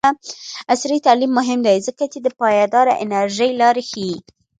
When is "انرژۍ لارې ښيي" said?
3.03-4.15